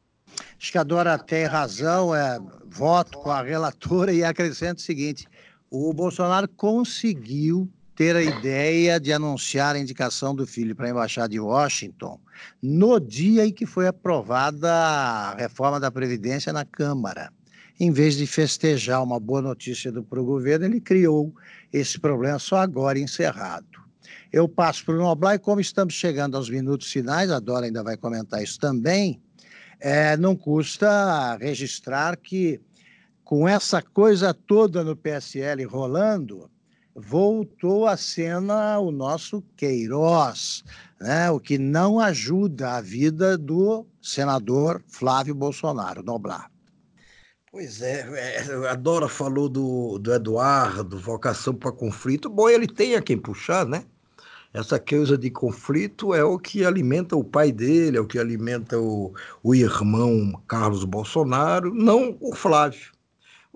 [0.59, 5.26] Acho que a Dora tem razão, é, voto com a relatora e acrescento o seguinte:
[5.70, 11.28] o Bolsonaro conseguiu ter a ideia de anunciar a indicação do filho para a Embaixada
[11.28, 12.20] de Washington
[12.61, 17.32] no dia em que foi aprovada a reforma da Previdência na Câmara.
[17.78, 21.32] Em vez de festejar uma boa notícia para o governo, ele criou
[21.72, 23.66] esse problema só agora encerrado.
[24.32, 27.82] Eu passo para o Noblar e como estamos chegando aos minutos finais, a Dora ainda
[27.82, 29.20] vai comentar isso também,
[29.81, 32.61] é, não custa registrar que
[33.25, 36.51] com essa coisa toda no PSL rolando,
[36.95, 40.62] voltou à cena o nosso Queiroz,
[41.01, 41.31] né?
[41.31, 46.51] o que não ajuda a vida do senador Flávio Bolsonaro, Noblar.
[47.51, 52.29] Pois é, é, a Dora falou do, do Eduardo, vocação para conflito.
[52.29, 53.85] Bom, ele tem a quem puxar, né?
[54.55, 58.79] Essa coisa de conflito é o que alimenta o pai dele, é o que alimenta
[58.79, 62.94] o, o irmão Carlos Bolsonaro, não o Flávio.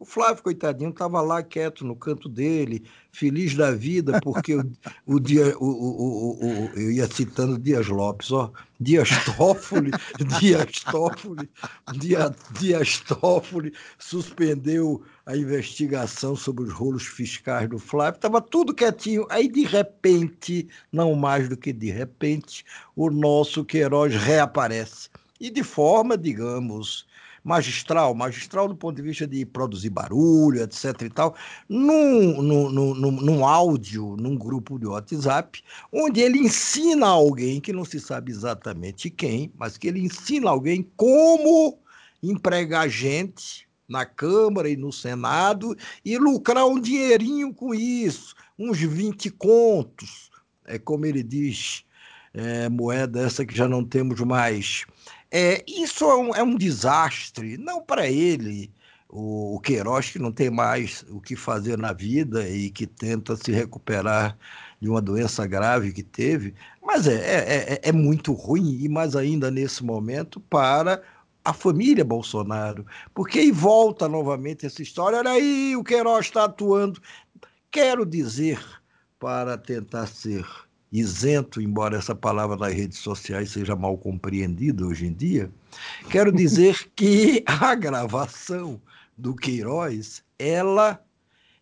[0.01, 4.73] O Flávio, coitadinho, estava lá quieto no canto dele, feliz da vida, porque o,
[5.05, 9.91] o dia, o, o, o, eu ia citando Dias Lopes, ó, Dias Toffoli,
[10.39, 11.51] Dias Toffoli,
[11.99, 12.31] Dias,
[12.61, 19.27] Dias Toffoli suspendeu a investigação sobre os rolos fiscais do Flávio, estava tudo quietinho.
[19.29, 25.09] Aí, de repente, não mais do que de repente, o nosso Queiroz reaparece.
[25.41, 27.08] E de forma, digamos,
[27.49, 31.35] magistral, magistral do ponto de vista de produzir barulho, etc e tal,
[31.67, 37.87] num, num, num, num áudio, num grupo de WhatsApp, onde ele ensina alguém, que não
[37.87, 41.79] se sabe exatamente quem, mas que ele ensina alguém como
[42.23, 45.75] empregar gente na Câmara e no Senado
[46.05, 50.31] e lucrar um dinheirinho com isso, uns 20 contos,
[50.67, 51.83] é como ele diz,
[52.35, 54.85] é, moeda essa que já não temos mais.
[55.31, 58.73] É, isso é um, é um desastre, não para ele,
[59.09, 63.37] o, o Queiroz, que não tem mais o que fazer na vida e que tenta
[63.37, 64.39] se recuperar
[64.81, 69.17] de uma doença grave que teve, mas é, é, é, é muito ruim, e mais
[69.17, 71.03] ainda nesse momento, para
[71.45, 77.01] a família Bolsonaro, porque aí volta novamente essa história, olha aí, o Queiroz está atuando.
[77.71, 78.61] Quero dizer,
[79.19, 80.47] para tentar ser
[80.91, 85.51] isento, embora essa palavra nas redes sociais seja mal compreendida hoje em dia,
[86.11, 88.81] quero dizer que a gravação
[89.17, 91.03] do Queiroz, ela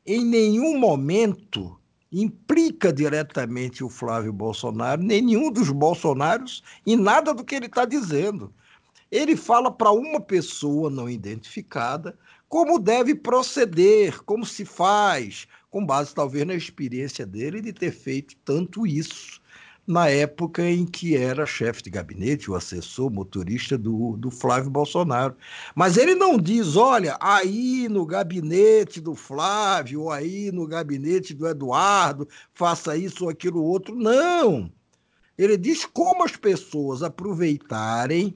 [0.07, 1.77] em nenhum momento
[2.13, 7.85] implica diretamente o Flávio Bolsonaro, nem nenhum dos Bolsonaros, em nada do que ele está
[7.85, 8.53] dizendo.
[9.11, 12.17] Ele fala para uma pessoa não identificada
[12.49, 18.35] como deve proceder, como se faz, com base talvez na experiência dele de ter feito
[18.47, 19.43] tanto isso
[19.87, 25.37] na época em que era chefe de gabinete, o assessor motorista do, do Flávio Bolsonaro.
[25.75, 31.47] Mas ele não diz, olha, aí no gabinete do Flávio, ou aí no gabinete do
[31.47, 33.95] Eduardo, faça isso ou aquilo outro.
[33.95, 34.73] Não!
[35.37, 38.35] Ele diz como as pessoas aproveitarem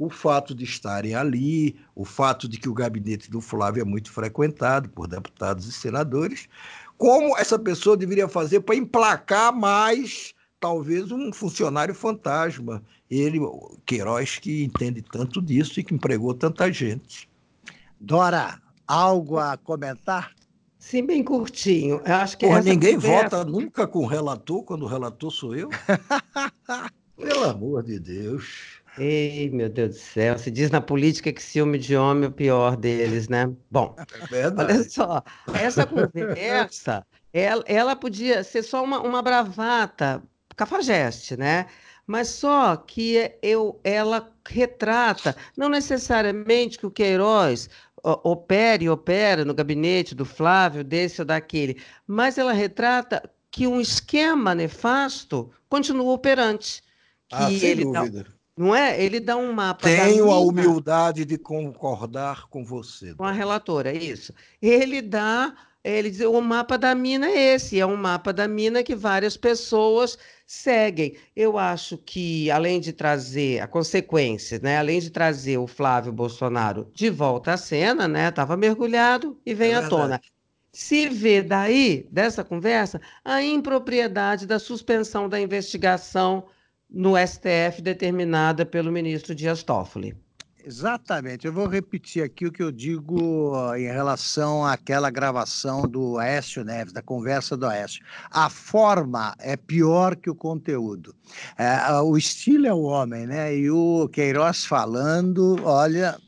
[0.00, 4.10] o fato de estarem ali, o fato de que o gabinete do Flávio é muito
[4.10, 6.48] frequentado por deputados e senadores,
[6.96, 12.82] como essa pessoa deveria fazer para emplacar mais, talvez, um funcionário fantasma.
[13.10, 13.40] Ele,
[13.84, 17.28] Queiroz, que entende tanto disso e que empregou tanta gente.
[18.00, 20.32] Dora, algo a comentar?
[20.78, 22.00] Sim, bem curtinho.
[22.06, 23.36] Eu acho que Porra, ninguém conversa...
[23.36, 25.68] vota nunca com o relator, quando o relator sou eu.
[27.20, 28.79] Pelo amor de Deus.
[28.98, 32.32] Ei, meu Deus do céu, se diz na política que ciúme de homem é o
[32.32, 33.50] pior deles, né?
[33.70, 33.94] Bom,
[34.32, 35.22] é olha só,
[35.54, 40.22] essa conversa, ela, ela podia ser só uma, uma bravata,
[40.56, 41.66] cafajeste, né?
[42.06, 47.70] Mas só que eu, ela retrata, não necessariamente que o Queiroz
[48.02, 53.80] opere e opera no gabinete do Flávio, desse ou daquele, mas ela retrata que um
[53.80, 56.82] esquema nefasto continua operante.
[57.28, 58.24] Que ah, sem ele dúvida.
[58.24, 59.02] Dá, não é?
[59.02, 59.88] Ele dá um mapa.
[59.88, 63.14] Tenho a humildade de concordar com você.
[63.14, 64.34] Com a relatora, é isso.
[64.60, 68.82] Ele dá, ele diz, o mapa da mina é esse, é um mapa da mina
[68.82, 71.16] que várias pessoas seguem.
[71.34, 76.90] Eu acho que, além de trazer a consequência, né, além de trazer o Flávio Bolsonaro
[76.92, 80.20] de volta à cena, né, estava mergulhado e vem é à tona.
[80.72, 86.46] Se vê daí, dessa conversa, a impropriedade da suspensão da investigação
[86.90, 90.16] no STF determinada pelo ministro Dias Toffoli.
[90.64, 91.46] Exatamente.
[91.46, 96.92] Eu vou repetir aqui o que eu digo em relação àquela gravação do Aécio Neves,
[96.92, 98.04] da conversa do Aécio.
[98.30, 101.14] A forma é pior que o conteúdo.
[101.56, 103.56] É, o estilo é o homem, né?
[103.56, 106.18] E o Queiroz falando, olha,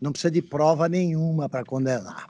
[0.00, 2.28] não precisa de prova nenhuma para condenar.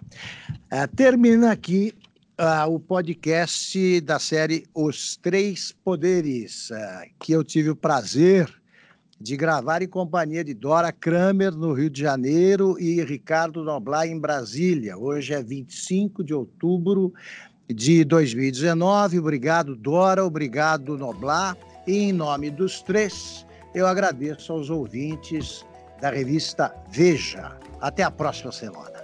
[0.70, 1.95] É, termina aqui
[2.41, 6.74] uh, o podcast da série Os Três Poderes, uh,
[7.18, 8.51] que eu tive o prazer
[9.20, 14.18] de gravar em companhia de Dora Kramer, no Rio de Janeiro, e Ricardo Noblar, em
[14.18, 14.97] Brasília.
[14.97, 17.12] Hoje é 25 de outubro
[17.68, 19.18] de 2019.
[19.18, 21.55] Obrigado, Dora, obrigado, Noblar.
[21.86, 25.64] E em nome dos três, eu agradeço aos ouvintes
[26.01, 27.59] da revista Veja.
[27.82, 28.99] Até a próxima semana.